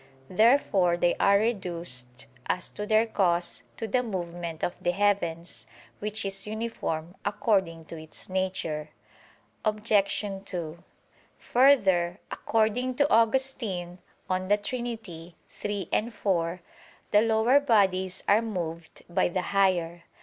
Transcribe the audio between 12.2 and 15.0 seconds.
according to Augustine (De Trin.